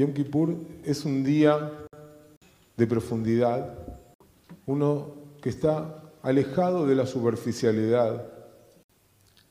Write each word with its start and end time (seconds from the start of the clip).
Yom 0.00 0.14
Kippur 0.14 0.56
es 0.82 1.04
un 1.04 1.22
día 1.22 1.70
de 2.74 2.86
profundidad, 2.86 3.76
uno 4.64 5.14
que 5.42 5.50
está 5.50 6.10
alejado 6.22 6.86
de 6.86 6.94
la 6.94 7.04
superficialidad, 7.04 8.26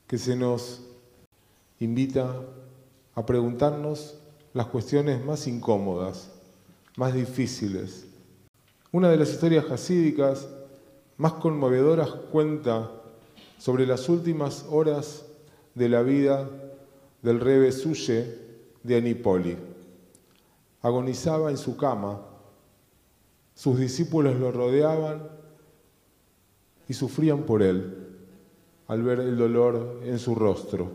que 0.08 0.18
se 0.18 0.34
nos 0.34 0.82
invita 1.78 2.34
a 3.14 3.24
preguntarnos 3.24 4.18
las 4.52 4.66
cuestiones 4.66 5.24
más 5.24 5.46
incómodas, 5.46 6.32
más 6.96 7.14
difíciles. 7.14 8.06
Una 8.90 9.08
de 9.08 9.18
las 9.18 9.30
historias 9.30 9.70
hasídicas 9.70 10.48
más 11.16 11.34
conmovedoras 11.34 12.10
cuenta 12.32 12.90
sobre 13.56 13.86
las 13.86 14.08
últimas 14.08 14.66
horas 14.68 15.26
de 15.76 15.88
la 15.88 16.02
vida 16.02 16.50
del 17.22 17.38
rebe 17.38 17.70
Suye 17.70 18.34
de 18.82 18.96
Anipoli. 18.96 19.69
Agonizaba 20.82 21.50
en 21.50 21.58
su 21.58 21.76
cama, 21.76 22.20
sus 23.54 23.78
discípulos 23.78 24.36
lo 24.36 24.50
rodeaban 24.50 25.28
y 26.88 26.94
sufrían 26.94 27.42
por 27.42 27.62
él 27.62 28.08
al 28.88 29.02
ver 29.02 29.20
el 29.20 29.36
dolor 29.36 30.00
en 30.04 30.18
su 30.18 30.34
rostro. 30.34 30.90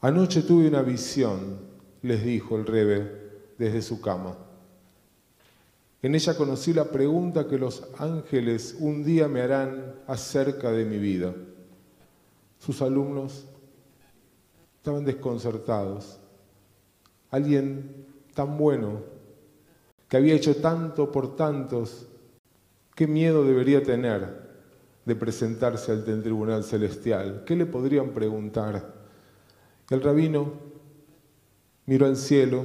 Anoche 0.00 0.42
tuve 0.42 0.68
una 0.68 0.82
visión, 0.82 1.58
les 2.02 2.24
dijo 2.24 2.56
el 2.56 2.64
rebe 2.64 3.28
desde 3.58 3.82
su 3.82 4.00
cama. 4.00 4.36
En 6.00 6.14
ella 6.14 6.36
conocí 6.36 6.72
la 6.72 6.84
pregunta 6.84 7.48
que 7.48 7.58
los 7.58 7.82
ángeles 7.98 8.76
un 8.78 9.02
día 9.02 9.26
me 9.26 9.42
harán 9.42 9.96
acerca 10.06 10.70
de 10.70 10.84
mi 10.84 10.98
vida. 10.98 11.34
Sus 12.60 12.80
alumnos 12.80 13.44
estaban 14.76 15.04
desconcertados. 15.04 16.20
Alguien 17.30 18.06
tan 18.38 18.56
bueno, 18.56 19.00
que 20.08 20.16
había 20.16 20.36
hecho 20.36 20.54
tanto 20.58 21.10
por 21.10 21.34
tantos, 21.34 22.06
¿qué 22.94 23.08
miedo 23.08 23.44
debería 23.44 23.82
tener 23.82 24.48
de 25.04 25.16
presentarse 25.16 25.90
ante 25.90 26.12
el 26.12 26.22
tribunal 26.22 26.62
celestial? 26.62 27.42
¿Qué 27.44 27.56
le 27.56 27.66
podrían 27.66 28.10
preguntar? 28.10 28.94
El 29.90 30.02
rabino 30.02 30.52
miró 31.86 32.06
al 32.06 32.16
cielo 32.16 32.62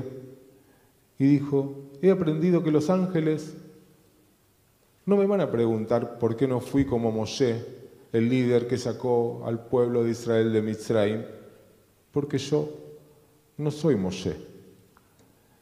y 1.17 1.25
dijo, 1.25 1.89
he 2.03 2.11
aprendido 2.11 2.61
que 2.61 2.69
los 2.69 2.91
ángeles 2.91 3.55
no 5.07 5.17
me 5.17 5.25
van 5.25 5.41
a 5.41 5.49
preguntar 5.49 6.19
por 6.19 6.35
qué 6.35 6.47
no 6.47 6.59
fui 6.59 6.85
como 6.85 7.11
Moshe, 7.11 7.65
el 8.11 8.29
líder 8.29 8.67
que 8.67 8.77
sacó 8.77 9.41
al 9.47 9.65
pueblo 9.65 10.03
de 10.03 10.11
Israel 10.11 10.53
de 10.53 10.61
Mitzrayim, 10.61 11.23
porque 12.11 12.37
yo 12.37 12.69
no 13.57 13.71
soy 13.71 13.95
Moshe. 13.95 14.52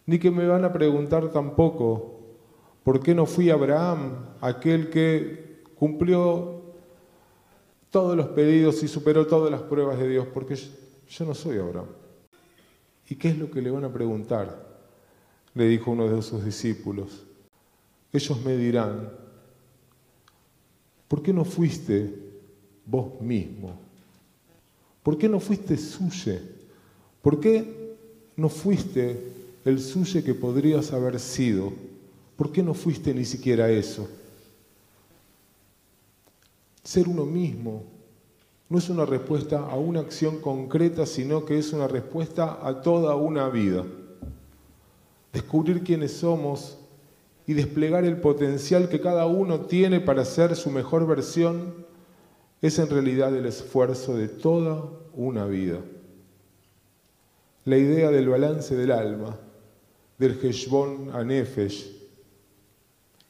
Ni 0.06 0.20
que 0.20 0.32
me 0.32 0.48
van 0.48 0.66
a 0.66 0.74
preguntar 0.74 1.30
tampoco 1.32 2.20
por 2.84 3.02
qué 3.02 3.14
no 3.14 3.26
fui 3.26 3.50
Abraham, 3.50 4.36
aquel 4.42 4.90
que 4.90 5.62
cumplió 5.76 6.62
todos 7.90 8.16
los 8.16 8.28
pedidos 8.30 8.82
y 8.84 8.88
superó 8.88 9.28
todas 9.28 9.52
las 9.52 9.62
pruebas 9.62 10.00
de 10.00 10.08
Dios, 10.08 10.28
porque 10.34 10.56
yo 10.56 11.26
no 11.26 11.34
soy 11.34 11.58
Abraham. 11.58 11.88
¿Y 13.10 13.16
qué 13.16 13.30
es 13.30 13.38
lo 13.38 13.52
que 13.52 13.62
le 13.62 13.70
van 13.70 13.84
a 13.84 13.92
preguntar? 13.92 14.72
Le 15.54 15.66
dijo 15.66 15.92
uno 15.92 16.08
de 16.08 16.22
sus 16.22 16.44
discípulos. 16.46 17.26
Ellos 18.14 18.44
me 18.44 18.56
dirán, 18.56 19.12
¿por 21.08 21.22
qué 21.22 21.34
no 21.34 21.44
fuiste 21.44 22.14
vos 22.86 23.20
mismo? 23.20 23.78
¿Por 25.04 25.18
qué 25.18 25.28
no 25.28 25.40
fuiste 25.40 25.78
suye? 25.78 26.42
¿Por 27.22 27.40
qué 27.40 27.96
no 28.38 28.48
fuiste 28.48 29.31
el 29.66 29.80
suye 29.80 30.24
que 30.24 30.34
podrías 30.34 30.92
haber 30.94 31.20
sido? 31.20 31.74
¿Por 32.36 32.52
qué 32.52 32.64
no 32.64 32.74
fuiste 32.74 33.14
ni 33.14 33.26
siquiera 33.26 33.70
eso? 33.70 34.08
Ser 36.84 37.08
uno 37.08 37.26
mismo 37.26 37.84
no 38.70 38.78
es 38.78 38.90
una 38.90 39.06
respuesta 39.06 39.60
a 39.60 39.76
una 39.76 40.00
acción 40.00 40.40
concreta, 40.40 41.06
sino 41.06 41.46
que 41.46 41.58
es 41.58 41.74
una 41.74 41.88
respuesta 41.88 42.66
a 42.66 42.82
toda 42.82 43.16
una 43.16 43.50
vida. 43.50 43.86
Descubrir 45.34 45.84
quiénes 45.84 46.14
somos 46.14 46.78
y 47.46 47.54
desplegar 47.54 48.06
el 48.06 48.18
potencial 48.18 48.90
que 48.90 49.02
cada 49.02 49.26
uno 49.26 49.62
tiene 49.62 50.00
para 50.00 50.26
ser 50.26 50.56
su 50.56 50.72
mejor 50.72 51.06
versión 51.06 51.86
es 52.62 52.80
en 52.80 52.90
realidad 52.90 53.36
el 53.36 53.46
esfuerzo 53.46 54.16
de 54.16 54.28
toda 54.28 54.86
una 55.14 55.46
vida. 55.46 55.80
La 57.66 57.78
idea 57.78 58.10
del 58.10 58.30
balance 58.30 58.76
del 58.76 58.92
alma, 58.92 59.38
del 60.22 60.38
Heshbon 60.40 61.10
a 61.14 61.24
Nefesh 61.24 61.92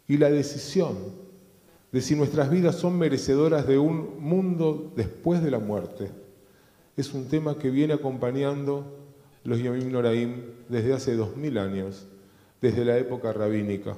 y 0.10 0.18
la 0.18 0.30
decisión 0.30 0.98
de 1.90 2.02
si 2.02 2.18
nuestras 2.18 2.50
vidas 2.50 2.76
son 2.76 3.00
merecedoras 3.00 3.66
de 3.66 3.78
un 3.78 4.20
mundo 4.20 4.92
después 4.98 5.42
de 5.42 5.52
la 5.52 5.60
muerte. 5.60 6.12
Es 6.98 7.14
un 7.14 7.30
tema 7.30 7.58
que 7.58 7.70
viene 7.70 7.94
acompañando 7.94 8.98
los 9.46 9.60
Yomim 9.60 9.90
Noraim 9.90 10.42
desde 10.68 10.92
hace 10.92 11.16
dos 11.16 11.38
mil 11.38 11.58
años, 11.58 12.08
desde 12.60 12.84
la 12.84 12.98
época 12.98 13.32
rabínica. 13.32 13.96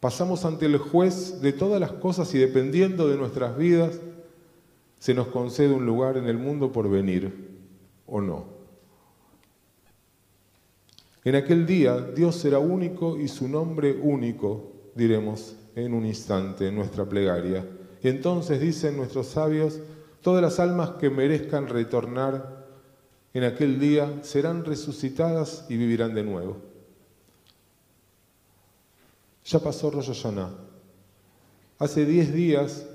Pasamos 0.00 0.44
ante 0.44 0.66
el 0.66 0.78
juez 0.78 1.40
de 1.40 1.52
todas 1.52 1.80
las 1.80 1.92
cosas 1.92 2.34
y 2.34 2.38
dependiendo 2.38 3.08
de 3.08 3.16
nuestras 3.16 3.56
vidas, 3.56 4.00
se 4.98 5.14
nos 5.14 5.28
concede 5.28 5.72
un 5.72 5.86
lugar 5.86 6.16
en 6.16 6.24
el 6.24 6.36
mundo 6.36 6.72
por 6.72 6.90
venir 6.90 7.32
o 8.08 8.20
no. 8.20 8.57
En 11.28 11.34
aquel 11.34 11.66
día 11.66 12.00
Dios 12.00 12.36
será 12.36 12.58
único 12.58 13.18
y 13.18 13.28
su 13.28 13.48
nombre 13.48 13.92
único, 13.92 14.72
diremos, 14.94 15.56
en 15.74 15.92
un 15.92 16.06
instante 16.06 16.68
en 16.68 16.74
nuestra 16.74 17.04
plegaria. 17.04 17.68
Y 18.02 18.08
entonces 18.08 18.58
dicen 18.62 18.96
nuestros 18.96 19.26
sabios, 19.26 19.78
todas 20.22 20.40
las 20.40 20.58
almas 20.58 20.92
que 20.92 21.10
merezcan 21.10 21.68
retornar 21.68 22.66
en 23.34 23.44
aquel 23.44 23.78
día 23.78 24.20
serán 24.22 24.64
resucitadas 24.64 25.66
y 25.68 25.76
vivirán 25.76 26.14
de 26.14 26.22
nuevo. 26.22 26.62
Ya 29.44 29.58
pasó 29.58 29.90
Rosh 29.90 30.06
Hashanah. 30.06 30.54
Hace 31.78 32.06
diez 32.06 32.32
días 32.32 32.86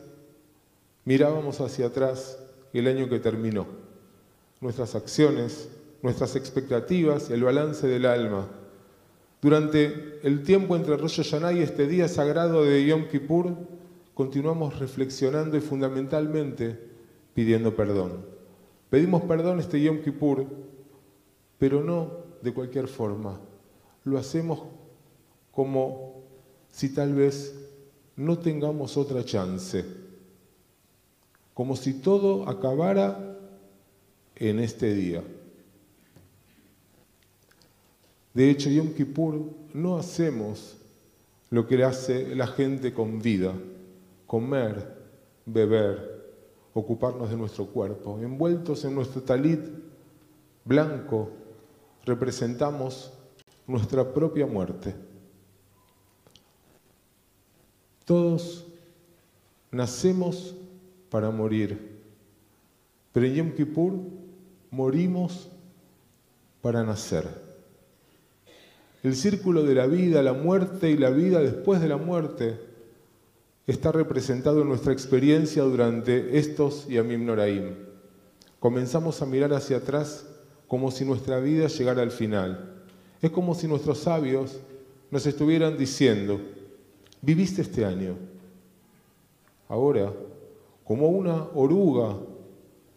mirábamos 1.05 1.61
hacia 1.61 1.85
atrás 1.85 2.39
el 2.73 2.87
año 2.87 3.07
que 3.07 3.19
terminó. 3.19 3.67
Nuestras 4.59 4.95
acciones, 4.95 5.69
nuestras 6.03 6.35
expectativas, 6.35 7.31
el 7.31 7.43
balance 7.43 7.87
del 7.87 8.05
alma 8.05 8.47
durante 9.43 10.25
el 10.25 10.41
tiempo 10.41 10.77
entre 10.77 10.95
Rosh 10.95 11.17
Hashanah 11.17 11.51
y 11.51 11.59
este 11.59 11.85
día 11.85 12.07
sagrado 12.07 12.63
de 12.63 12.85
Yom 12.85 13.09
Kippur, 13.09 13.53
continuamos 14.13 14.79
reflexionando 14.79 15.57
y 15.57 15.59
fundamentalmente 15.59 16.79
pidiendo 17.33 17.75
perdón. 17.75 18.25
Pedimos 18.89 19.23
perdón 19.23 19.59
este 19.59 19.81
Yom 19.81 20.01
Kippur, 20.01 20.45
pero 21.57 21.83
no 21.83 22.23
de 22.41 22.53
cualquier 22.53 22.87
forma. 22.87 23.37
Lo 24.05 24.17
hacemos 24.17 24.63
como 25.51 26.23
si 26.71 26.93
tal 26.93 27.13
vez 27.13 27.53
no 28.15 28.39
tengamos 28.39 28.95
otra 28.95 29.25
chance. 29.25 29.83
Como 31.53 31.75
si 31.75 31.95
todo 31.95 32.47
acabara 32.47 33.37
en 34.37 34.59
este 34.59 34.93
día. 34.93 35.21
De 38.33 38.49
hecho, 38.49 38.69
Yom 38.69 38.93
Kippur 38.93 39.41
no 39.73 39.97
hacemos 39.97 40.75
lo 41.51 41.67
que 41.67 41.83
hace 41.83 42.35
la 42.35 42.47
gente 42.47 42.93
con 42.93 43.21
vida, 43.21 43.53
comer, 44.25 44.97
beber, 45.45 46.33
ocuparnos 46.73 47.29
de 47.29 47.37
nuestro 47.37 47.67
cuerpo. 47.67 48.19
Envueltos 48.19 48.83
en 48.85 48.95
nuestro 48.95 49.21
talit 49.21 49.59
blanco, 50.65 51.29
representamos 52.05 53.13
nuestra 53.67 54.13
propia 54.13 54.47
muerte. 54.47 54.95
Todos 58.03 58.65
nacemos 59.69 60.55
para 61.09 61.29
morir, 61.29 62.01
pero 63.11 63.27
en 63.27 63.35
Yom 63.35 63.51
Kippur 63.51 63.93
morimos 64.71 65.47
para 66.61 66.83
nacer. 66.83 67.52
El 69.03 69.15
círculo 69.17 69.63
de 69.63 69.75
la 69.75 69.85
vida, 69.85 70.23
la 70.23 70.31
muerte 70.31 70.89
y 70.89 70.97
la 70.97 71.09
vida 71.09 71.41
después 71.41 71.81
de 71.81 71.89
la 71.89 71.97
muerte 71.97 72.57
está 73.67 73.91
representado 73.91 74.61
en 74.61 74.69
nuestra 74.69 74.93
experiencia 74.93 75.63
durante 75.63 76.37
estos 76.37 76.87
Yamim 76.87 77.25
Noraim. 77.25 77.75
Comenzamos 78.61 79.21
a 79.21 79.25
mirar 79.25 79.51
hacia 79.53 79.77
atrás 79.77 80.25
como 80.69 80.89
si 80.89 81.03
nuestra 81.03 81.41
vida 81.41 81.67
llegara 81.67 82.01
al 82.01 82.11
final. 82.11 82.81
Es 83.21 83.29
como 83.29 83.53
si 83.55 83.67
nuestros 83.67 83.99
sabios 83.99 84.57
nos 85.11 85.25
estuvieran 85.25 85.77
diciendo, 85.77 86.39
viviste 87.21 87.61
este 87.61 87.83
año. 87.83 88.15
Ahora, 89.67 90.13
como 90.85 91.09
una 91.09 91.43
oruga 91.55 92.15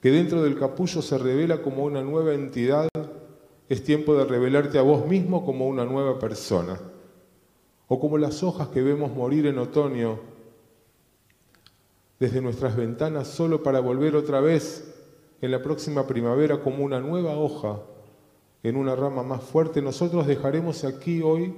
que 0.01 0.13
dentro 0.13 0.43
del 0.43 0.57
capullo 0.57 1.03
se 1.03 1.19
revela 1.19 1.63
como 1.63 1.85
una 1.85 2.03
nueva 2.03 2.33
entidad, 2.33 2.89
es 3.69 3.83
tiempo 3.83 4.15
de 4.15 4.25
revelarte 4.25 4.79
a 4.79 4.83
vos 4.83 5.07
mismo 5.07 5.45
como 5.45 5.67
una 5.67 5.85
nueva 5.85 6.19
persona, 6.19 6.81
o 7.89 8.01
como 8.01 8.19
las 8.19 8.43
hojas 8.43 8.69
que 8.69 8.83
vemos 8.83 9.13
morir 9.13 9.47
en 9.47 9.59
otoño 9.59 10.19
desde 12.19 12.41
nuestras 12.41 12.77
ventanas 12.77 13.29
solo 13.29 13.63
para 13.63 13.81
volver 13.81 14.17
otra 14.17 14.41
vez 14.41 14.95
en 15.41 15.51
la 15.51 15.63
próxima 15.63 16.07
primavera 16.07 16.63
como 16.63 16.85
una 16.85 17.01
nueva 17.01 17.37
hoja 17.37 17.81
en 18.63 18.77
una 18.77 18.97
rama 18.97 19.23
más 19.23 19.45
fuerte, 19.45 19.81
nosotros 19.81 20.27
dejaremos 20.27 20.83
aquí 20.85 21.23
hoy 21.23 21.55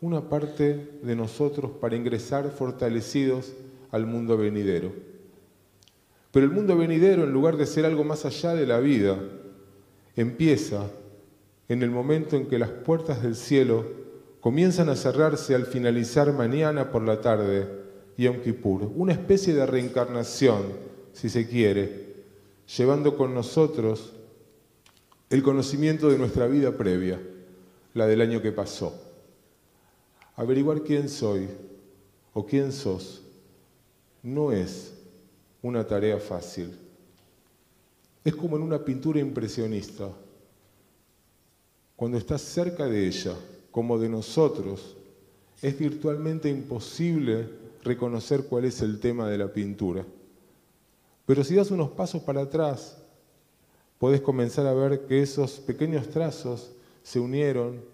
una 0.00 0.28
parte 0.28 0.98
de 1.02 1.14
nosotros 1.14 1.70
para 1.80 1.94
ingresar 1.94 2.50
fortalecidos 2.50 3.52
al 3.92 4.06
mundo 4.06 4.36
venidero. 4.36 4.92
Pero 6.32 6.46
el 6.46 6.52
mundo 6.52 6.76
venidero, 6.76 7.24
en 7.24 7.32
lugar 7.32 7.56
de 7.56 7.66
ser 7.66 7.84
algo 7.84 8.02
más 8.02 8.24
allá 8.24 8.54
de 8.54 8.66
la 8.66 8.80
vida, 8.80 9.18
empieza 10.16 10.90
en 11.70 11.84
el 11.84 11.90
momento 11.92 12.36
en 12.36 12.48
que 12.48 12.58
las 12.58 12.68
puertas 12.68 13.22
del 13.22 13.36
cielo 13.36 13.86
comienzan 14.40 14.88
a 14.88 14.96
cerrarse 14.96 15.54
al 15.54 15.66
finalizar 15.66 16.32
mañana 16.32 16.90
por 16.90 17.02
la 17.02 17.20
tarde 17.20 17.68
Yom 18.18 18.40
Kippur, 18.40 18.90
una 18.96 19.12
especie 19.12 19.54
de 19.54 19.64
reencarnación, 19.64 20.64
si 21.12 21.28
se 21.28 21.46
quiere, 21.46 22.24
llevando 22.76 23.16
con 23.16 23.34
nosotros 23.34 24.14
el 25.30 25.44
conocimiento 25.44 26.10
de 26.10 26.18
nuestra 26.18 26.48
vida 26.48 26.72
previa, 26.76 27.20
la 27.94 28.08
del 28.08 28.20
año 28.20 28.42
que 28.42 28.50
pasó. 28.50 28.92
Averiguar 30.34 30.82
quién 30.82 31.08
soy 31.08 31.46
o 32.32 32.44
quién 32.44 32.72
sos 32.72 33.22
no 34.24 34.50
es 34.50 34.92
una 35.62 35.86
tarea 35.86 36.18
fácil. 36.18 36.76
Es 38.24 38.34
como 38.34 38.56
en 38.56 38.64
una 38.64 38.84
pintura 38.84 39.20
impresionista. 39.20 40.08
Cuando 42.00 42.16
estás 42.16 42.40
cerca 42.40 42.86
de 42.86 43.06
ella, 43.06 43.34
como 43.70 43.98
de 43.98 44.08
nosotros, 44.08 44.96
es 45.60 45.78
virtualmente 45.78 46.48
imposible 46.48 47.46
reconocer 47.84 48.44
cuál 48.44 48.64
es 48.64 48.80
el 48.80 48.98
tema 49.00 49.28
de 49.28 49.36
la 49.36 49.52
pintura. 49.52 50.02
Pero 51.26 51.44
si 51.44 51.56
das 51.56 51.70
unos 51.70 51.90
pasos 51.90 52.22
para 52.22 52.40
atrás, 52.40 52.96
podés 53.98 54.22
comenzar 54.22 54.66
a 54.66 54.72
ver 54.72 55.04
que 55.04 55.20
esos 55.20 55.60
pequeños 55.60 56.08
trazos 56.08 56.70
se 57.02 57.20
unieron 57.20 57.84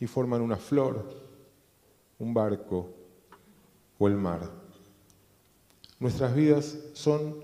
y 0.00 0.08
forman 0.08 0.40
una 0.42 0.56
flor, 0.56 1.08
un 2.18 2.34
barco 2.34 2.88
o 4.00 4.08
el 4.08 4.16
mar. 4.16 4.50
Nuestras 6.00 6.34
vidas 6.34 6.76
son 6.92 7.36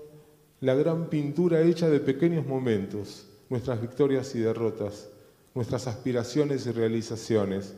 la 0.59 0.75
gran 0.75 1.09
pintura 1.09 1.61
hecha 1.61 1.87
de 1.87 2.01
pequeños 2.01 2.45
momentos, 2.45 3.27
nuestras 3.49 3.79
victorias 3.79 4.35
y 4.35 4.39
derrotas, 4.39 5.07
nuestras 5.53 5.87
aspiraciones 5.87 6.65
y 6.65 6.71
realizaciones, 6.71 7.75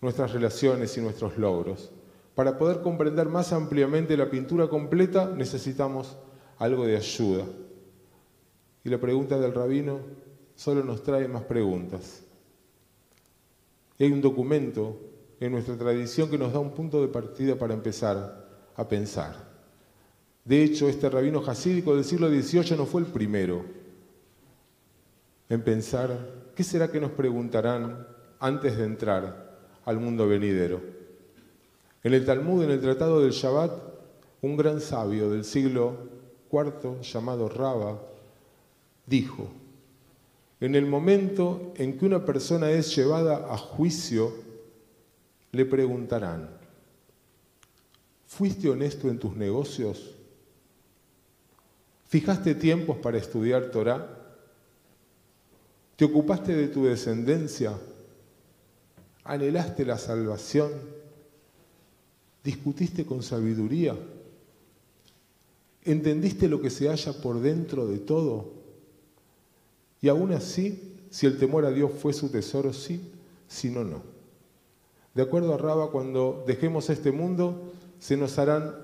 nuestras 0.00 0.32
relaciones 0.32 0.96
y 0.96 1.00
nuestros 1.00 1.36
logros. 1.36 1.90
Para 2.34 2.58
poder 2.58 2.82
comprender 2.82 3.28
más 3.28 3.52
ampliamente 3.52 4.16
la 4.16 4.30
pintura 4.30 4.68
completa 4.68 5.32
necesitamos 5.34 6.16
algo 6.58 6.86
de 6.86 6.96
ayuda. 6.96 7.44
Y 8.84 8.88
la 8.88 8.98
pregunta 8.98 9.38
del 9.38 9.54
rabino 9.54 10.00
solo 10.54 10.84
nos 10.84 11.02
trae 11.02 11.28
más 11.28 11.42
preguntas. 11.42 12.22
hay 13.98 14.12
un 14.12 14.20
documento 14.20 15.00
en 15.40 15.52
nuestra 15.52 15.76
tradición 15.76 16.30
que 16.30 16.38
nos 16.38 16.52
da 16.52 16.60
un 16.60 16.72
punto 16.72 17.00
de 17.00 17.08
partida 17.08 17.56
para 17.56 17.74
empezar 17.74 18.46
a 18.74 18.88
pensar. 18.88 19.34
De 20.44 20.62
hecho, 20.62 20.88
este 20.88 21.10
rabino 21.10 21.42
jasídico 21.42 21.94
del 21.94 22.04
siglo 22.04 22.28
XVIII 22.28 22.76
no 22.76 22.86
fue 22.86 23.00
el 23.00 23.06
primero 23.08 23.64
en 25.48 25.62
pensar 25.62 26.45
qué 26.56 26.64
será 26.64 26.90
que 26.90 27.00
nos 27.00 27.12
preguntarán 27.12 28.08
antes 28.40 28.78
de 28.78 28.84
entrar 28.84 29.56
al 29.84 30.00
mundo 30.00 30.26
venidero. 30.26 30.80
En 32.02 32.14
el 32.14 32.24
Talmud, 32.24 32.64
en 32.64 32.70
el 32.70 32.80
Tratado 32.80 33.20
del 33.20 33.32
Shabbat, 33.32 33.72
un 34.40 34.56
gran 34.56 34.80
sabio 34.80 35.30
del 35.30 35.44
siglo 35.44 36.08
IV 36.50 37.02
llamado 37.02 37.48
Raba 37.48 38.00
dijo, 39.04 39.48
en 40.58 40.74
el 40.74 40.86
momento 40.86 41.74
en 41.76 41.98
que 41.98 42.06
una 42.06 42.24
persona 42.24 42.70
es 42.70 42.96
llevada 42.96 43.52
a 43.52 43.58
juicio, 43.58 44.32
le 45.52 45.66
preguntarán, 45.66 46.48
¿fuiste 48.26 48.70
honesto 48.70 49.10
en 49.10 49.18
tus 49.18 49.36
negocios? 49.36 50.14
¿Fijaste 52.06 52.54
tiempos 52.54 52.96
para 52.96 53.18
estudiar 53.18 53.70
Torah? 53.70 54.25
¿Te 55.96 56.04
ocupaste 56.04 56.54
de 56.54 56.68
tu 56.68 56.84
descendencia? 56.84 57.72
¿Anhelaste 59.24 59.84
la 59.84 59.98
salvación? 59.98 60.70
¿Discutiste 62.44 63.04
con 63.04 63.22
sabiduría? 63.22 63.96
¿Entendiste 65.82 66.48
lo 66.48 66.60
que 66.60 66.70
se 66.70 66.88
halla 66.88 67.12
por 67.14 67.40
dentro 67.40 67.86
de 67.86 67.98
todo? 67.98 68.52
Y 70.00 70.08
aún 70.08 70.32
así, 70.32 70.96
si 71.10 71.26
el 71.26 71.38
temor 71.38 71.64
a 71.64 71.70
Dios 71.70 71.90
fue 71.98 72.12
su 72.12 72.28
tesoro, 72.28 72.72
sí, 72.72 73.00
si 73.48 73.70
no, 73.70 73.82
no. 73.82 74.02
De 75.14 75.22
acuerdo 75.22 75.54
a 75.54 75.56
Raba, 75.56 75.90
cuando 75.90 76.44
dejemos 76.46 76.90
este 76.90 77.10
mundo, 77.10 77.72
se 77.98 78.16
nos 78.16 78.38
harán 78.38 78.74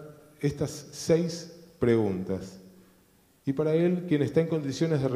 estas 0.41 0.71
seis 0.93 1.53
preguntas. 1.79 2.59
Y 3.45 3.53
para 3.53 3.75
él, 3.75 4.07
quien 4.09 4.23
está 4.23 4.41
en 4.41 4.47
condiciones 4.47 5.03
de, 5.03 5.09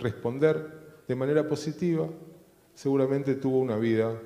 responder 0.00 0.83
de 1.06 1.14
manera 1.14 1.46
positiva, 1.48 2.08
seguramente 2.74 3.34
tuvo 3.34 3.58
una 3.58 3.76
vida 3.76 4.20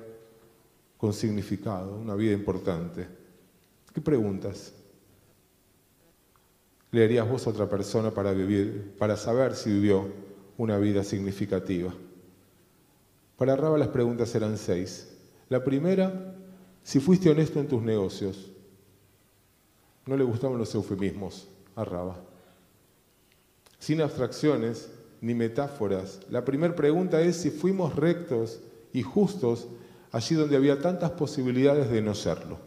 con 0.97 1.13
significado, 1.13 1.95
una 1.95 2.15
vida 2.15 2.33
importante. 2.33 3.07
¿Qué 3.93 4.01
preguntas? 4.01 4.73
¿Le 6.91 7.03
harías 7.03 7.29
vos 7.29 7.45
a 7.45 7.51
otra 7.51 7.69
persona 7.69 8.11
para 8.11 8.31
vivir, 8.31 8.95
para 8.97 9.15
saber 9.15 9.55
si 9.55 9.71
vivió 9.71 10.07
una 10.57 10.77
vida 10.77 11.03
significativa? 11.03 11.93
Para 13.37 13.55
Raba 13.55 13.77
las 13.77 13.89
preguntas 13.89 14.33
eran 14.35 14.57
seis. 14.57 15.07
La 15.47 15.63
primera, 15.63 16.35
si 16.83 16.99
fuiste 16.99 17.29
honesto 17.29 17.59
en 17.59 17.67
tus 17.67 17.81
negocios. 17.81 18.51
No 20.05 20.17
le 20.17 20.23
gustaban 20.23 20.57
los 20.57 20.73
eufemismos 20.73 21.47
a 21.75 21.85
Raba 21.85 22.29
sin 23.79 24.01
abstracciones 24.01 24.91
ni 25.21 25.33
metáforas. 25.33 26.19
La 26.29 26.45
primera 26.45 26.75
pregunta 26.75 27.21
es 27.21 27.37
si 27.37 27.49
fuimos 27.49 27.95
rectos 27.95 28.59
y 28.93 29.03
justos 29.03 29.67
allí 30.11 30.35
donde 30.35 30.55
había 30.55 30.81
tantas 30.81 31.11
posibilidades 31.11 31.89
de 31.89 32.01
no 32.01 32.15
serlo. 32.15 32.57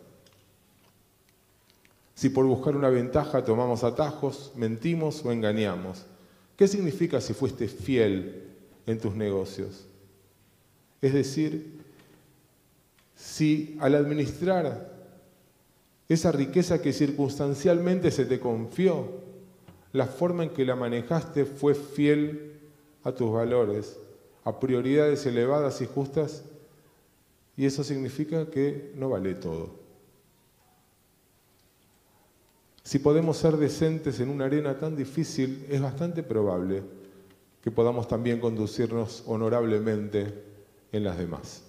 Si 2.15 2.29
por 2.29 2.47
buscar 2.47 2.77
una 2.77 2.89
ventaja 2.89 3.45
tomamos 3.45 3.83
atajos, 3.83 4.53
mentimos 4.55 5.25
o 5.25 5.33
engañamos. 5.33 6.05
¿Qué 6.57 6.69
significa 6.69 7.21
si 7.21 7.33
fuiste 7.33 7.67
fiel 7.67 8.45
en 8.87 9.01
tus 9.01 9.15
negocios? 9.17 9.87
Es 11.01 11.15
decir, 11.15 11.81
si 13.17 13.77
al 13.81 13.95
administrar 13.97 14.93
esa 16.09 16.31
riqueza 16.31 16.81
que 16.81 16.93
circunstancialmente 16.93 18.11
se 18.11 18.27
te 18.27 18.39
confió, 18.39 19.32
la 19.93 20.07
forma 20.07 20.45
en 20.45 20.51
que 20.51 20.65
la 20.65 20.77
manejaste 20.77 21.45
fue 21.45 21.75
fiel 21.75 22.61
a 23.05 23.13
tus 23.13 23.31
valores, 23.33 23.99
a 24.45 24.59
prioridades 24.59 25.27
elevadas 25.27 25.81
y 25.81 25.87
justas, 25.87 26.45
y 27.57 27.67
eso 27.67 27.85
significa 27.85 28.47
que 28.51 28.93
no 28.97 29.11
vale 29.11 29.35
todo. 29.35 29.83
Si 32.83 32.99
podemos 32.99 33.37
ser 33.37 33.57
decentes 33.57 34.19
en 34.21 34.29
una 34.29 34.47
arena 34.47 34.79
tan 34.79 34.97
difícil, 34.97 35.67
es 35.69 35.81
bastante 35.81 36.23
probable 36.23 36.83
que 37.63 37.71
podamos 37.71 38.09
también 38.09 38.41
conducirnos 38.41 39.23
honorablemente 39.27 40.35
en 40.91 41.05
las 41.05 41.17
demás. 41.17 41.63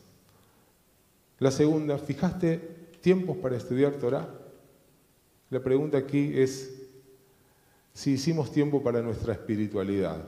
La 1.40 1.52
segunda, 1.52 1.98
¿fijaste 1.98 2.58
tiempos 3.02 3.38
para 3.38 3.58
estudiar 3.58 3.94
Torah? 3.94 4.28
La 5.50 5.62
pregunta 5.62 6.00
aquí 6.00 6.32
es, 6.34 6.83
si 7.94 8.14
hicimos 8.14 8.52
tiempo 8.52 8.82
para 8.82 9.02
nuestra 9.02 9.34
espiritualidad. 9.34 10.24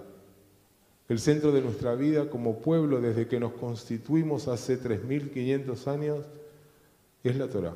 El 1.08 1.20
centro 1.20 1.52
de 1.52 1.62
nuestra 1.62 1.96
vida 1.96 2.30
como 2.30 2.60
pueblo 2.60 3.02
desde 3.02 3.28
que 3.28 3.40
nos 3.40 3.54
constituimos 3.54 4.48
hace 4.48 4.82
3.500 4.82 5.88
años 5.88 6.26
es 7.24 7.36
la 7.36 7.48
Torah. 7.48 7.76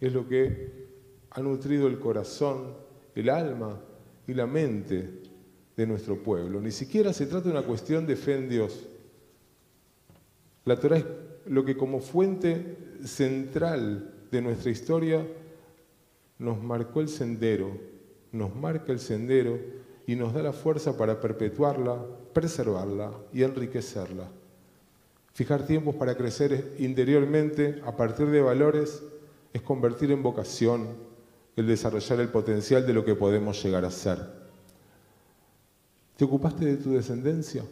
Es 0.00 0.12
lo 0.12 0.26
que 0.26 0.88
ha 1.30 1.40
nutrido 1.40 1.86
el 1.86 1.98
corazón, 1.98 2.74
el 3.14 3.28
alma 3.28 3.80
y 4.26 4.34
la 4.34 4.46
mente 4.46 5.20
de 5.76 5.86
nuestro 5.86 6.22
pueblo. 6.22 6.60
Ni 6.60 6.70
siquiera 6.70 7.12
se 7.12 7.26
trata 7.26 7.46
de 7.46 7.52
una 7.52 7.66
cuestión 7.66 8.06
de 8.06 8.16
fe 8.16 8.36
en 8.36 8.48
Dios. 8.48 8.86
La 10.64 10.78
Torah 10.78 10.98
es 10.98 11.06
lo 11.46 11.64
que 11.64 11.76
como 11.76 12.00
fuente 12.00 12.76
central 13.04 14.26
de 14.30 14.42
nuestra 14.42 14.70
historia 14.70 15.26
nos 16.38 16.62
marcó 16.62 17.00
el 17.00 17.08
sendero 17.08 17.99
nos 18.32 18.54
marca 18.54 18.92
el 18.92 19.00
sendero 19.00 19.58
y 20.06 20.16
nos 20.16 20.34
da 20.34 20.42
la 20.42 20.52
fuerza 20.52 20.96
para 20.96 21.20
perpetuarla, 21.20 22.04
preservarla 22.32 23.12
y 23.32 23.42
enriquecerla. 23.42 24.28
Fijar 25.32 25.66
tiempos 25.66 25.94
para 25.94 26.16
crecer 26.16 26.74
interiormente 26.78 27.80
a 27.84 27.96
partir 27.96 28.26
de 28.26 28.40
valores 28.40 29.02
es 29.52 29.62
convertir 29.62 30.10
en 30.10 30.22
vocación 30.22 30.88
el 31.56 31.66
desarrollar 31.66 32.20
el 32.20 32.28
potencial 32.28 32.86
de 32.86 32.94
lo 32.94 33.04
que 33.04 33.14
podemos 33.14 33.62
llegar 33.62 33.84
a 33.84 33.90
ser. 33.90 34.18
¿Te 36.16 36.24
ocupaste 36.24 36.64
de 36.64 36.76
tu 36.76 36.92
descendencia? 36.92 37.64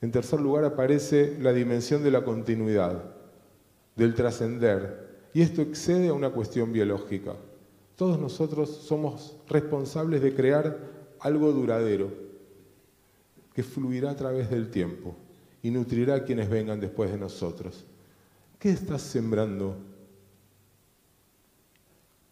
En 0.00 0.12
tercer 0.12 0.40
lugar 0.40 0.64
aparece 0.64 1.36
la 1.40 1.52
dimensión 1.52 2.04
de 2.04 2.10
la 2.10 2.24
continuidad, 2.24 3.04
del 3.96 4.14
trascender, 4.14 5.08
y 5.34 5.42
esto 5.42 5.60
excede 5.60 6.08
a 6.08 6.14
una 6.14 6.30
cuestión 6.30 6.72
biológica. 6.72 7.34
Todos 7.98 8.16
nosotros 8.16 8.70
somos 8.70 9.34
responsables 9.48 10.22
de 10.22 10.32
crear 10.32 10.78
algo 11.18 11.50
duradero, 11.50 12.12
que 13.52 13.64
fluirá 13.64 14.12
a 14.12 14.16
través 14.16 14.48
del 14.50 14.70
tiempo 14.70 15.16
y 15.64 15.72
nutrirá 15.72 16.14
a 16.14 16.22
quienes 16.22 16.48
vengan 16.48 16.78
después 16.78 17.10
de 17.10 17.18
nosotros. 17.18 17.84
¿Qué 18.56 18.70
estás 18.70 19.02
sembrando? 19.02 19.74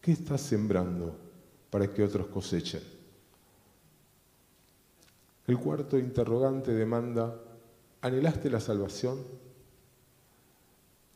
¿Qué 0.00 0.12
estás 0.12 0.40
sembrando 0.40 1.16
para 1.68 1.92
que 1.92 2.04
otros 2.04 2.28
cosechen? 2.28 2.82
El 5.48 5.58
cuarto 5.58 5.98
interrogante 5.98 6.70
demanda, 6.74 7.40
¿anhelaste 8.02 8.50
la 8.50 8.60
salvación? 8.60 9.18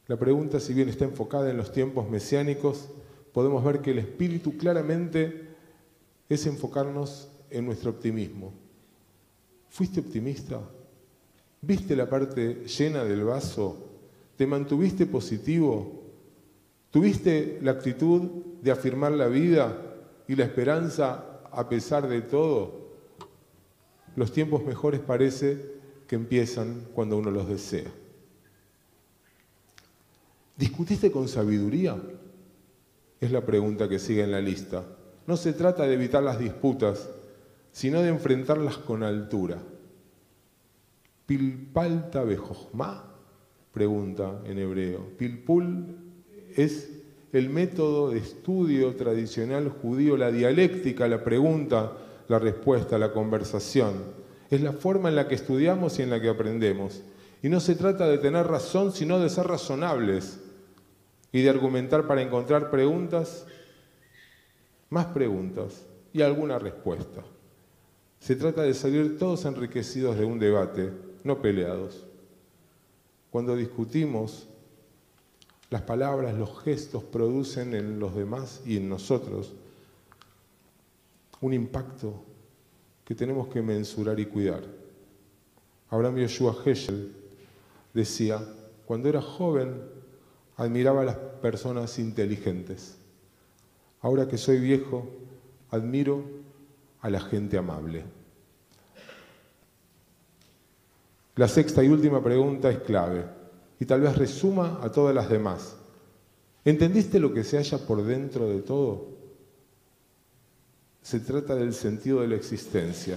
La 0.09 0.16
pregunta, 0.16 0.59
si 0.59 0.75
bien 0.75 0.88
está 0.88 1.04
enfocada 1.04 1.49
en 1.50 1.57
los 1.57 1.71
tiempos 1.71 2.11
mesiánicos, 2.11 2.88
podemos 3.32 3.64
ver 3.64 3.80
que 3.80 3.92
el 3.92 3.99
espíritu 3.99 4.56
claramente 4.56 5.49
es 6.28 6.46
enfocarnos 6.46 7.28
en 7.50 7.66
nuestro 7.66 7.90
optimismo. 7.90 8.52
¿Fuiste 9.68 10.00
optimista? 10.00 10.60
¿Viste 11.60 11.94
la 11.94 12.08
parte 12.08 12.64
llena 12.66 13.04
del 13.04 13.25
vaso? 13.25 13.76
¿Te 14.37 14.46
mantuviste 14.46 15.06
positivo? 15.06 16.00
¿Tuviste 16.90 17.58
la 17.62 17.72
actitud 17.72 18.22
de 18.62 18.70
afirmar 18.70 19.12
la 19.12 19.28
vida 19.28 19.76
y 20.26 20.34
la 20.34 20.44
esperanza 20.44 21.42
a 21.52 21.68
pesar 21.68 22.08
de 22.08 22.22
todo? 22.22 22.80
Los 24.16 24.32
tiempos 24.32 24.64
mejores 24.64 25.00
parece 25.00 25.80
que 26.08 26.16
empiezan 26.16 26.87
cuando 26.94 27.16
uno 27.16 27.30
los 27.30 27.49
desea. 27.49 27.90
¿Discutiste 30.56 31.10
con 31.10 31.28
sabiduría? 31.28 31.96
Es 33.21 33.31
la 33.31 33.45
pregunta 33.45 33.89
que 33.89 33.99
sigue 33.99 34.23
en 34.23 34.33
la 34.33 34.41
lista. 34.41 34.83
No 35.27 35.37
se 35.37 35.53
trata 35.53 35.87
de 35.87 35.95
evitar 35.95 36.23
las 36.23 36.39
disputas, 36.39 37.09
sino 37.71 38.00
de 38.00 38.09
enfrentarlas 38.09 38.79
con 38.79 39.03
altura. 39.03 39.59
¿Pilpalta 41.27 42.25
bejojma? 42.25 43.05
Pregunta 43.73 44.41
en 44.47 44.59
hebreo. 44.59 45.07
Pilpul 45.19 45.97
es 46.57 46.91
el 47.33 47.50
método 47.50 48.11
de 48.11 48.19
estudio 48.19 48.97
tradicional 48.97 49.69
judío, 49.69 50.17
la 50.17 50.33
dialéctica, 50.33 51.07
la 51.07 51.23
pregunta, 51.23 51.93
la 52.27 52.39
respuesta, 52.39 52.99
la 52.99 53.12
conversación. 53.12 53.95
Es 54.50 54.62
la 54.62 54.73
forma 54.73 55.11
en 55.11 55.17
la 55.17 55.29
que 55.29 55.37
estudiamos 55.37 55.99
y 55.99 56.03
en 56.03 56.11
la 56.11 56.21
que 56.21 56.31
aprendemos. 56.31 57.03
Y 57.43 57.49
no 57.50 57.61
se 57.61 57.77
trata 57.77 58.09
de 58.09 58.19
tener 58.19 58.47
razón, 58.47 58.93
sino 58.93 59.21
de 59.21 59.29
ser 59.29 59.47
razonables 59.47 60.41
y 61.32 61.42
de 61.42 61.50
argumentar 61.50 62.06
para 62.06 62.22
encontrar 62.22 62.70
preguntas, 62.70 63.46
más 64.88 65.06
preguntas 65.06 65.87
y 66.12 66.22
alguna 66.22 66.58
respuesta. 66.58 67.22
Se 68.18 68.37
trata 68.37 68.62
de 68.62 68.75
salir 68.75 69.18
todos 69.18 69.44
enriquecidos 69.44 70.18
de 70.18 70.25
un 70.25 70.38
debate, 70.38 70.92
no 71.25 71.40
peleados. 71.40 72.04
Cuando 73.30 73.56
discutimos, 73.56 74.49
las 75.70 75.82
palabras, 75.82 76.34
los 76.34 76.62
gestos 76.62 77.04
producen 77.04 77.75
en 77.75 78.00
los 78.00 78.14
demás 78.14 78.60
y 78.66 78.76
en 78.76 78.88
nosotros 78.88 79.52
un 81.40 81.54
impacto 81.54 82.25
que 83.04 83.14
tenemos 83.14 83.49
que 83.49 83.62
mensurar 83.62 84.18
y 84.18 84.26
cuidar. 84.26 84.62
Abraham 85.88 86.16
Yoshua 86.18 86.56
Heschel 86.64 87.12
decía, 87.94 88.44
cuando 88.84 89.08
era 89.08 89.22
joven 89.22 89.80
admiraba 90.61 91.00
a 91.00 91.05
las 91.07 91.17
personas 91.17 91.99
inteligentes. 91.99 92.99
Ahora 94.02 94.29
que 94.29 94.37
soy 94.37 94.61
viejo, 94.61 95.09
admiro 95.71 96.23
a 97.00 97.09
la 97.09 97.19
gente 97.21 97.57
amable. 97.57 98.05
La 101.37 101.49
sexta 101.49 101.83
y 101.83 101.88
última 101.88 102.23
pregunta 102.23 102.69
es 102.69 102.81
clave 102.81 103.25
y 103.79 103.87
tal 103.87 104.02
vez 104.02 104.19
resuma 104.19 104.81
a 104.83 104.93
todas 104.93 105.14
las 105.14 105.31
demás. 105.31 105.76
¿Entendiste 106.62 107.19
lo 107.19 107.33
que 107.33 107.43
se 107.43 107.57
halla 107.57 107.79
por 107.79 108.05
dentro 108.05 108.47
de 108.47 108.61
todo? 108.61 109.09
Se 111.00 111.21
trata 111.21 111.55
del 111.55 111.73
sentido 111.73 112.21
de 112.21 112.29
la 112.29 112.37
existencia, 112.37 113.17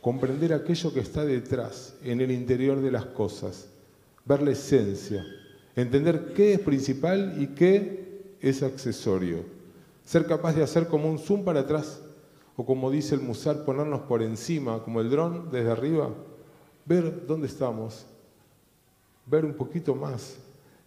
comprender 0.00 0.54
aquello 0.54 0.94
que 0.94 1.00
está 1.00 1.26
detrás, 1.26 1.96
en 2.02 2.22
el 2.22 2.30
interior 2.30 2.80
de 2.80 2.90
las 2.90 3.04
cosas, 3.04 3.68
ver 4.24 4.40
la 4.40 4.52
esencia, 4.52 5.26
entender 5.76 6.32
qué 6.34 6.54
es 6.54 6.60
principal 6.60 7.36
y 7.40 7.48
qué 7.48 8.36
es 8.40 8.62
accesorio. 8.62 9.44
Ser 10.04 10.26
capaz 10.26 10.54
de 10.54 10.62
hacer 10.62 10.88
como 10.88 11.10
un 11.10 11.18
zoom 11.18 11.44
para 11.44 11.60
atrás, 11.60 12.00
o 12.56 12.64
como 12.64 12.90
dice 12.90 13.14
el 13.14 13.20
Musar, 13.20 13.64
ponernos 13.64 14.02
por 14.02 14.22
encima, 14.22 14.82
como 14.82 15.00
el 15.00 15.10
dron 15.10 15.50
desde 15.50 15.70
arriba, 15.70 16.10
ver 16.84 17.26
dónde 17.26 17.46
estamos, 17.46 18.06
ver 19.26 19.44
un 19.44 19.54
poquito 19.54 19.94
más 19.94 20.36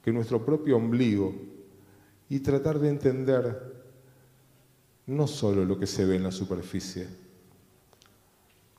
que 0.04 0.12
nuestro 0.12 0.46
propio 0.46 0.78
ombligo 0.78 1.34
y 2.30 2.40
tratar 2.40 2.80
de 2.80 2.90
entender 2.90 3.76
no 5.08 5.28
solo 5.28 5.66
lo 5.66 5.80
que 5.80 5.88
se 5.88 6.06
ve 6.06 6.16
en 6.16 6.24
la 6.24 6.32
superficie. 6.32 7.08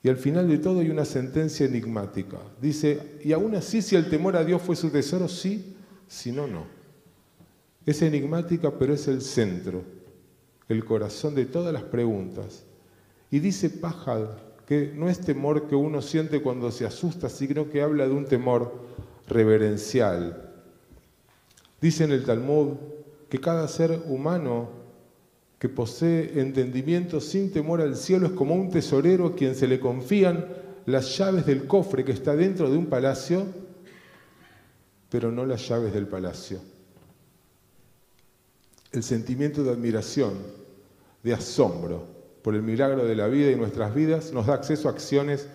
Y 0.01 0.07
al 0.07 0.17
final 0.17 0.47
de 0.47 0.59
todo 0.59 0.79
hay 0.79 0.89
una 0.89 1.03
sentencia 1.03 1.65
enigmática. 1.65 2.37
Dice, 2.61 3.19
y 3.23 3.33
aún 3.33 3.55
así 3.55 3.81
si 3.81 3.95
el 3.95 4.09
temor 4.09 4.37
a 4.37 4.45
Dios 4.45 4.61
fue 4.61 4.75
su 4.75 4.89
tesoro, 4.89 5.27
sí, 5.27 5.75
si 6.09 6.31
no, 6.31 6.47
no. 6.47 6.65
Es 7.85 8.01
enigmática, 8.01 8.71
pero 8.77 8.93
es 8.93 9.07
el 9.07 9.21
centro, 9.21 9.83
el 10.67 10.83
corazón 10.83 11.35
de 11.35 11.45
todas 11.45 11.71
las 11.71 11.83
preguntas. 11.83 12.65
Y 13.31 13.39
dice 13.39 13.69
Pajad 13.69 14.27
que 14.65 14.91
no 14.93 15.09
es 15.09 15.19
temor 15.19 15.67
que 15.67 15.75
uno 15.75 16.01
siente 16.01 16.41
cuando 16.41 16.71
se 16.71 16.85
asusta, 16.85 17.29
sino 17.29 17.69
que 17.69 17.81
habla 17.81 18.07
de 18.07 18.13
un 18.13 18.25
temor 18.25 18.71
reverencial. 19.27 20.51
Dice 21.81 22.03
en 22.03 22.11
el 22.11 22.25
Talmud 22.25 22.73
que 23.29 23.39
cada 23.39 23.67
ser 23.67 24.03
humano 24.07 24.69
que 25.57 25.69
posee 25.69 26.39
entendimiento 26.39 27.19
sin 27.19 27.51
temor 27.51 27.81
al 27.81 27.95
cielo 27.95 28.27
es 28.27 28.33
como 28.33 28.55
un 28.55 28.69
tesorero 28.69 29.27
a 29.27 29.35
quien 29.35 29.55
se 29.55 29.67
le 29.67 29.79
confían 29.79 30.45
las 30.85 31.17
llaves 31.17 31.45
del 31.45 31.65
cofre 31.65 32.03
que 32.03 32.11
está 32.11 32.35
dentro 32.35 32.69
de 32.69 32.77
un 32.77 32.87
palacio 32.87 33.45
pero 35.09 35.31
no 35.31 35.45
las 35.45 35.67
llaves 35.67 35.93
del 35.93 36.07
palacio. 36.07 36.59
El 38.91 39.03
sentimiento 39.03 39.63
de 39.63 39.71
admiración, 39.71 40.33
de 41.23 41.33
asombro 41.33 42.03
por 42.41 42.55
el 42.55 42.61
milagro 42.61 43.05
de 43.05 43.15
la 43.15 43.27
vida 43.27 43.51
y 43.51 43.55
nuestras 43.55 43.93
vidas 43.93 44.31
nos 44.31 44.47
da 44.47 44.53
acceso 44.53 44.87
a 44.87 44.91
acciones 44.91 45.47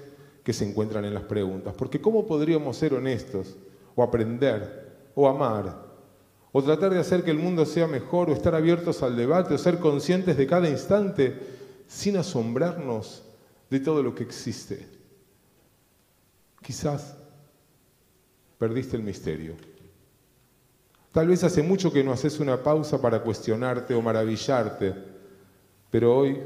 que 0.42 0.52
se 0.52 0.68
encuentran 0.68 1.04
en 1.04 1.14
las 1.14 1.22
preguntas. 1.24 1.74
Porque 1.76 2.00
¿cómo 2.00 2.26
podríamos 2.26 2.76
ser 2.76 2.94
honestos 2.94 3.56
o 3.96 4.02
aprender 4.02 4.92
o 5.14 5.28
amar 5.28 5.82
o 6.52 6.62
tratar 6.62 6.92
de 6.92 7.00
hacer 7.00 7.24
que 7.24 7.30
el 7.30 7.38
mundo 7.38 7.66
sea 7.66 7.86
mejor 7.86 8.30
o 8.30 8.32
estar 8.32 8.54
abiertos 8.54 9.02
al 9.02 9.16
debate 9.16 9.54
o 9.54 9.58
ser 9.58 9.78
conscientes 9.78 10.36
de 10.36 10.46
cada 10.46 10.68
instante 10.68 11.36
sin 11.88 12.16
asombrarnos 12.16 13.24
de 13.70 13.80
todo 13.80 14.02
lo 14.02 14.14
que 14.14 14.22
existe? 14.22 14.86
Quizás 16.62 17.16
perdiste 18.64 18.96
el 18.96 19.02
misterio. 19.02 19.52
Tal 21.12 21.28
vez 21.28 21.44
hace 21.44 21.62
mucho 21.62 21.92
que 21.92 22.02
no 22.02 22.12
haces 22.12 22.40
una 22.40 22.62
pausa 22.62 22.98
para 22.98 23.20
cuestionarte 23.20 23.92
o 23.92 24.00
maravillarte, 24.00 24.94
pero 25.90 26.16
hoy, 26.16 26.38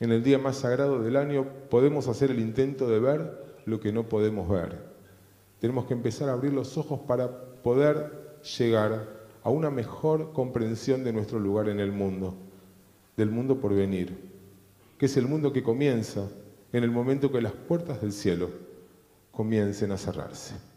en 0.00 0.12
el 0.12 0.22
día 0.22 0.36
más 0.36 0.56
sagrado 0.56 1.00
del 1.00 1.16
año, 1.16 1.46
podemos 1.70 2.08
hacer 2.08 2.30
el 2.30 2.40
intento 2.40 2.86
de 2.86 3.00
ver 3.00 3.42
lo 3.64 3.80
que 3.80 3.90
no 3.90 4.06
podemos 4.06 4.50
ver. 4.50 4.78
Tenemos 5.60 5.86
que 5.86 5.94
empezar 5.94 6.28
a 6.28 6.34
abrir 6.34 6.52
los 6.52 6.76
ojos 6.76 7.00
para 7.08 7.54
poder 7.62 8.36
llegar 8.58 9.08
a 9.42 9.48
una 9.48 9.70
mejor 9.70 10.34
comprensión 10.34 11.04
de 11.04 11.14
nuestro 11.14 11.38
lugar 11.38 11.70
en 11.70 11.80
el 11.80 11.90
mundo, 11.90 12.34
del 13.16 13.30
mundo 13.30 13.62
por 13.62 13.74
venir, 13.74 14.14
que 14.98 15.06
es 15.06 15.16
el 15.16 15.26
mundo 15.26 15.54
que 15.54 15.62
comienza 15.62 16.28
en 16.70 16.84
el 16.84 16.90
momento 16.90 17.32
que 17.32 17.40
las 17.40 17.52
puertas 17.52 18.02
del 18.02 18.12
cielo 18.12 18.50
comiencen 19.32 19.90
a 19.90 19.96
cerrarse 19.96 20.73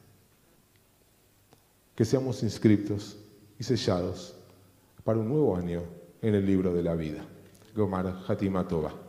que 1.98 2.06
seamos 2.06 2.44
inscritos 2.44 3.18
y 3.58 3.64
sellados 3.64 4.36
para 5.04 5.18
un 5.18 5.30
nuevo 5.30 5.58
año 5.58 5.82
en 6.22 6.36
el 6.36 6.46
libro 6.46 6.72
de 6.72 6.84
la 6.84 6.94
vida. 6.94 7.26
Gomar 7.76 8.20
Hatima 8.28 8.68
Tova. 8.68 9.07